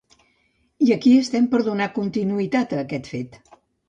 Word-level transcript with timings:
I 0.85 0.93
aquí 0.95 1.11
estem 1.23 1.45
per 1.51 1.59
donar 1.67 1.87
continuïtat 1.97 2.73
a 2.79 2.81
aquest 2.85 3.11
fet. 3.13 3.39